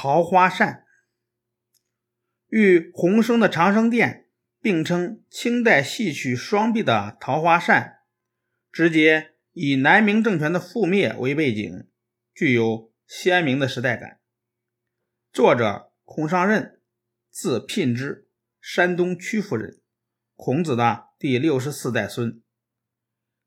[0.00, 0.84] 桃花扇
[2.46, 4.28] 与洪升的长生殿
[4.60, 8.02] 并称清代戏曲双璧的桃花扇，
[8.70, 11.88] 直接以南明政权的覆灭为背景，
[12.32, 14.20] 具有鲜明的时代感。
[15.32, 16.80] 作者孔尚任，
[17.28, 18.28] 字聘之，
[18.60, 19.80] 山东曲阜人，
[20.36, 22.40] 孔子的第六十四代孙。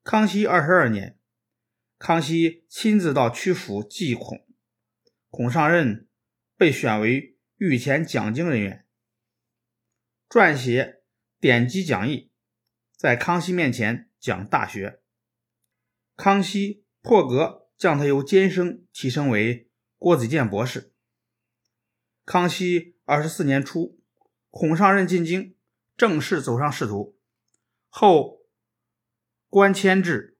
[0.04, 1.18] 康熙二十二年，
[1.98, 4.46] 康熙亲自到曲阜祭孔，
[5.30, 6.10] 孔尚任。
[6.62, 8.86] 被选为御前讲经人员，
[10.30, 11.02] 撰写
[11.40, 12.32] 典籍讲义，
[12.96, 14.88] 在康熙面前讲《大学》。
[16.16, 20.94] 康熙破格将他由监生提升为郭子健博士。
[22.26, 24.00] 康熙二十四年初，
[24.52, 25.58] 孔尚任进京，
[25.98, 27.18] 正式走上仕途，
[27.90, 28.46] 后
[29.50, 30.38] 官迁至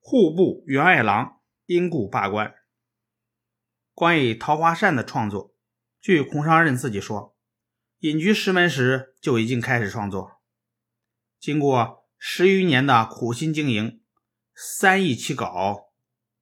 [0.00, 2.54] 户部员外郎，因故罢官。
[3.94, 5.50] 关于桃花扇的创作。
[6.02, 7.36] 据孔尚任自己说，
[8.00, 10.42] 隐居石门时就已经开始创作，
[11.38, 14.02] 经过十余年的苦心经营，
[14.52, 15.92] 三易其稿，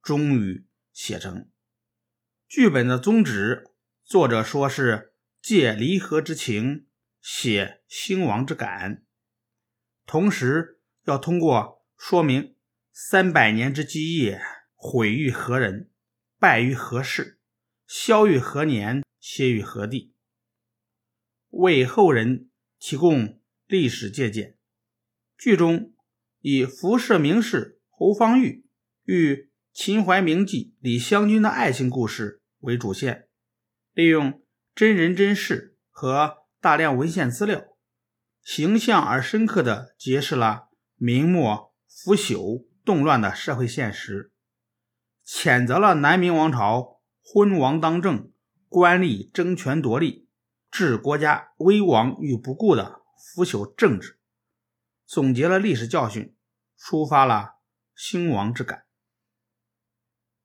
[0.01, 1.51] 终于写成。
[2.49, 3.71] 剧本的宗旨，
[4.03, 5.13] 作者说是
[5.43, 6.87] 借离合之情，
[7.21, 9.05] 写兴亡之感，
[10.07, 12.57] 同时要通过说明
[12.95, 14.41] 三百年之基业
[14.75, 15.91] 毁于何人，
[16.39, 17.39] 败于何事，
[17.87, 19.03] 消于何年。
[19.21, 20.15] 歇于何地？
[21.51, 24.57] 为后人提供历史借鉴。
[25.37, 25.95] 剧中
[26.41, 28.67] 以辐射名士侯方域
[29.05, 33.29] 与秦淮名妓李香君的爱情故事为主线，
[33.93, 34.43] 利用
[34.75, 37.63] 真人真事和大量文献资料，
[38.43, 44.33] 形象而深刻地揭示了明末腐朽动乱的社会现实，
[45.27, 48.30] 谴责了南明王朝昏王当政。
[48.71, 50.29] 官吏争权夺利、
[50.71, 54.21] 置国家危亡于不顾的腐朽政治，
[55.05, 56.37] 总结了历史教训，
[56.79, 57.57] 抒发了
[57.97, 58.87] 兴亡之感。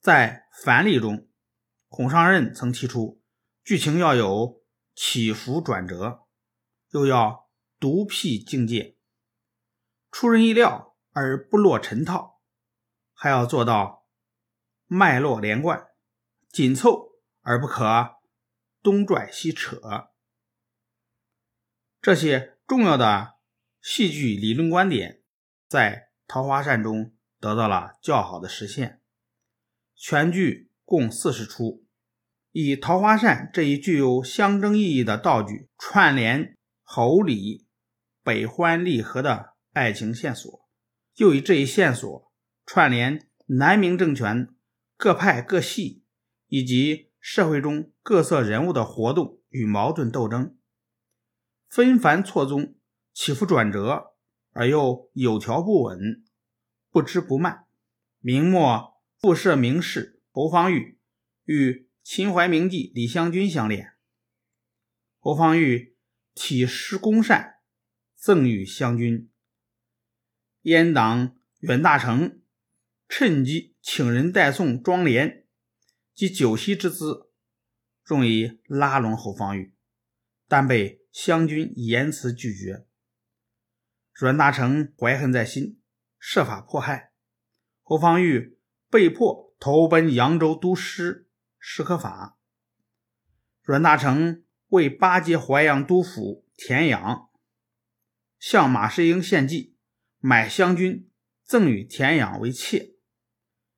[0.01, 1.29] 在樊例中，
[1.87, 3.21] 孔尚任曾提出，
[3.63, 4.63] 剧情要有
[4.95, 6.25] 起伏转折，
[6.89, 7.47] 又要
[7.79, 8.97] 独辟境界，
[10.09, 12.41] 出人意料而不落尘套，
[13.13, 14.07] 还要做到
[14.87, 15.89] 脉络连贯、
[16.49, 18.14] 紧凑而不可。
[18.85, 19.81] 东拽西扯，
[21.99, 23.33] 这些重要的
[23.81, 25.23] 戏剧理论观点，
[25.67, 29.01] 在《桃花扇》中得到了较好的实现。
[29.95, 31.87] 全剧共四十出，
[32.51, 37.65] 以桃花扇这一具有象征意义的道具，串联侯李
[38.21, 40.69] 北欢利合的爱情线索，
[41.15, 42.31] 又以这一线索
[42.67, 44.55] 串联南明政权
[44.95, 46.03] 各派各系
[46.49, 47.04] 以及。
[47.27, 50.55] 社会中各色人物的活动与矛盾斗争，
[51.67, 52.75] 纷繁错综，
[53.15, 54.13] 起伏转折，
[54.51, 56.23] 而又有条不紊，
[56.91, 57.65] 不知不慢。
[58.19, 60.99] 明末复设名士侯方域
[61.45, 63.93] 与秦淮名妓李香君相恋，
[65.17, 65.97] 侯方域
[66.35, 67.55] 题诗公扇
[68.15, 69.31] 赠与湘君，
[70.61, 72.39] 阉党袁大成
[73.09, 75.44] 趁机请人代送妆奁。
[76.15, 77.29] 及酒席之资，
[78.09, 79.75] 用以拉拢侯方域，
[80.47, 82.87] 但被湘军严词拒绝。
[84.13, 85.81] 阮大铖怀恨在心，
[86.17, 87.11] 设法迫害
[87.83, 88.57] 侯方域，
[88.89, 91.27] 被迫投奔扬州都师
[91.59, 92.39] 史可法。
[93.61, 97.29] 阮大铖为巴结淮阳督府田养，
[98.39, 99.75] 向马士英献计，
[100.19, 101.11] 买湘军
[101.43, 102.93] 赠与田养为妾，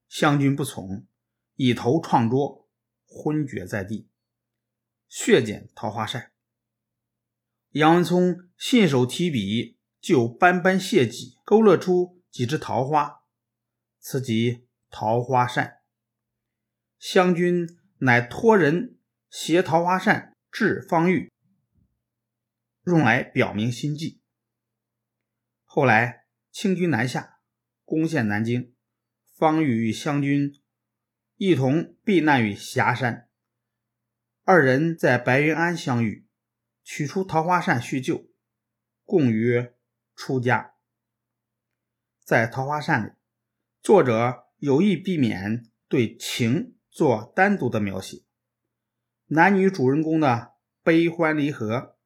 [0.08, 1.08] 湘军不从。
[1.57, 2.69] 以头撞桌，
[3.07, 4.07] 昏厥在地，
[5.07, 6.31] 血溅桃花扇。
[7.72, 13.23] 杨文聪信手提笔，就斑斑血迹勾勒出几枝桃花，
[14.00, 15.79] 此即桃花扇。
[17.00, 17.67] 湘军
[17.97, 19.00] 乃托人
[19.31, 21.32] 携桃花扇至方玉，
[22.85, 24.22] 用来表明心迹。
[25.64, 27.40] 后来清军南下，
[27.84, 28.76] 攻陷南京，
[29.34, 30.61] 方玉与湘军。
[31.39, 33.29] 一同避难于霞山，
[34.43, 36.25] 二人在白云庵相遇，
[36.84, 38.25] 取出桃花扇叙旧，
[39.05, 39.75] 共约
[40.16, 40.73] 出家。
[42.25, 43.11] 在桃花扇里，
[43.84, 48.23] 作者有意避免对情做单独的描写，
[49.28, 51.99] 男女主人公的悲欢离合，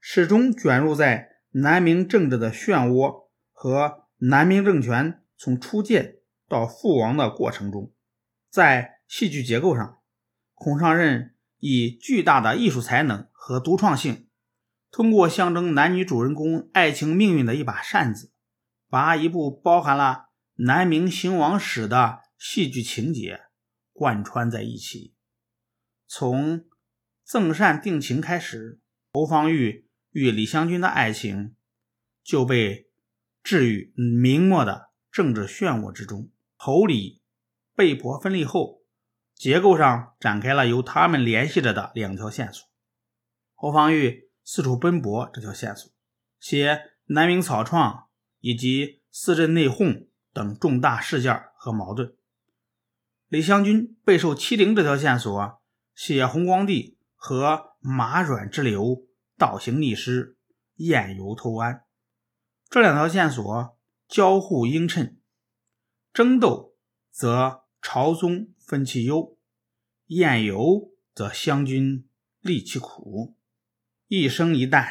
[0.00, 7.92] 始终卷入在南明政治的漩涡和南明政权从初建到覆亡的过程中。
[8.52, 10.02] 在戏剧结构上，
[10.52, 14.28] 孔尚任以巨大的艺术才能和独创性，
[14.90, 18.30] 通过象征男女主人公爱情命运的一把扇子，
[18.90, 20.26] 把一部包含了
[20.56, 23.44] 南明兴亡史的戏剧情节
[23.94, 25.14] 贯穿在一起。
[26.06, 26.66] 从
[27.24, 28.82] 赠扇定情开始，
[29.14, 31.56] 侯方域与李香君的爱情
[32.22, 32.90] 就被
[33.42, 36.30] 置于明末的政治漩涡之中。
[36.56, 37.21] 侯李
[37.82, 38.84] 被迫分立后，
[39.34, 42.68] 结构上展开了由他们联系着的两条线索。
[43.56, 45.90] 侯方域四处奔波这条线索，
[46.38, 48.06] 写南明草创
[48.38, 52.14] 以及四镇内讧等重大事件和矛盾。
[53.26, 55.60] 李香君备受欺凌这条线索。
[55.96, 60.38] 写弘光帝和马阮之流倒行逆施、
[60.76, 61.84] 宴游偷安
[62.70, 63.76] 这两条线索
[64.08, 65.20] 交互映衬，
[66.14, 66.76] 争斗
[67.10, 69.36] 则朝宗分其忧，
[70.06, 72.08] 宴游则湘君
[72.40, 73.36] 立其苦，
[74.06, 74.86] 一生一旦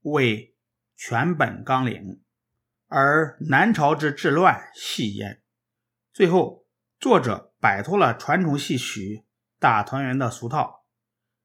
[0.00, 0.56] 为
[0.96, 2.20] 全本纲领，
[2.88, 5.40] 而南朝之治乱系焉。
[6.12, 6.66] 最后，
[6.98, 9.24] 作者摆脱了传统戏曲。
[9.60, 10.84] 大团圆的俗套，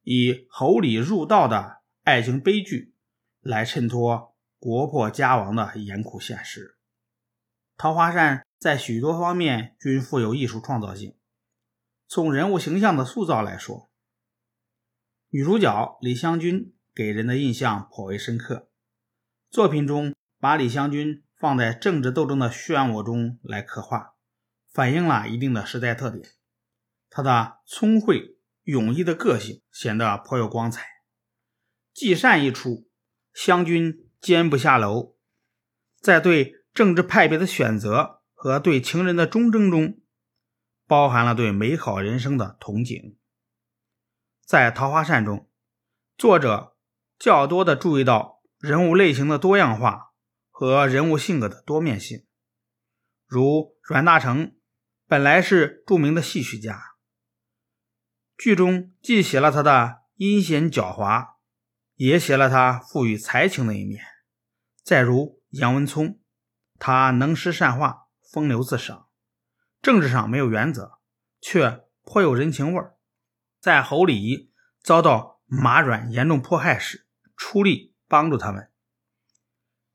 [0.02, 2.94] 以侯礼入道的爱情悲剧
[3.40, 6.66] 来衬托国破家亡的严酷现实。
[7.80, 11.16] 《桃花扇》在许多方面均富有艺术创造性。
[12.10, 13.90] 从人物形象的塑造来说，
[15.30, 18.70] 女主角李香君给人的印象颇为深刻。
[19.50, 24.16] 作品中把李香君放在政治斗争的漩涡中来刻画，
[24.70, 26.30] 反映了一定的时代特点。
[27.10, 30.86] 她的聪慧勇毅的个性显得颇有光彩。
[31.94, 32.90] 季善一出，
[33.34, 35.16] 湘军坚不下楼，
[36.02, 40.00] 在对政治派别的选择和对情人的忠贞中，
[40.88, 43.18] 包含了对美好人生的憧憬。
[44.46, 45.50] 在《桃花扇》中，
[46.18, 46.78] 作者
[47.18, 50.14] 较多的注意到人物类型的多样化
[50.50, 52.26] 和人物性格的多面性，
[53.28, 54.54] 如阮大铖
[55.06, 56.82] 本来是著名的戏曲家。
[58.38, 61.32] 剧中既写了他的阴险狡猾，
[61.96, 64.02] 也写了他富于才情的一面。
[64.82, 66.22] 再如杨文聪，
[66.80, 69.10] 他能诗善画，风流自赏，
[69.82, 71.00] 政治上没有原则，
[71.40, 72.96] 却颇有人情味儿。
[73.60, 77.06] 在侯李遭到马阮严重迫害时，
[77.36, 78.72] 出力帮助他们。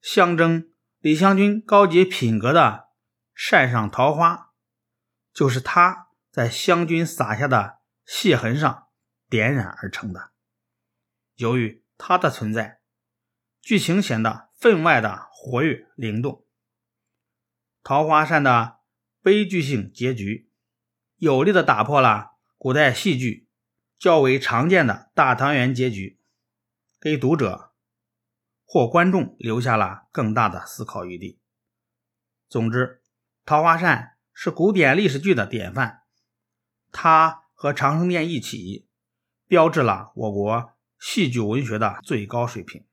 [0.00, 2.90] 象征李香君高洁品格的
[3.34, 4.52] 扇上桃花，
[5.32, 7.78] 就是他在湘军撒下的。
[8.06, 8.88] 血痕上
[9.30, 10.32] 点染而成的。
[11.36, 12.82] 由于他的存在，
[13.62, 16.43] 剧情显得分外的活跃灵动。
[17.84, 18.78] 桃花扇的
[19.22, 20.50] 悲剧性结局，
[21.16, 23.46] 有力的打破了古代戏剧
[23.96, 26.18] 较为常见的大团圆结局，
[27.00, 27.72] 给读者
[28.64, 31.38] 或观众留下了更大的思考余地。
[32.48, 33.02] 总之，
[33.44, 36.02] 桃花扇是古典历史剧的典范，
[36.90, 37.42] 它。
[37.56, 38.88] 和长生殿一起，
[39.46, 42.84] 标志了我国戏剧文学的最高水平。